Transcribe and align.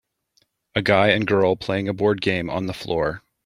A 0.73 0.81
guy 0.81 1.09
and 1.09 1.27
girl 1.27 1.55
playing 1.55 1.87
a 1.87 1.93
board 1.93 2.21
game 2.21 2.49
on 2.49 2.65
the 2.65 2.73
floor. 2.73 3.21